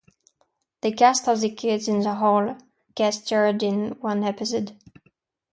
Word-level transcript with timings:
The 0.81 0.93
cast 0.93 1.27
of 1.27 1.41
"The 1.41 1.51
Kids 1.51 1.87
in 1.87 1.99
the 1.99 2.15
Hall" 2.15 2.57
guest-starred 2.95 3.61
in 3.61 3.89
one 4.01 4.23
episode. 4.23 4.75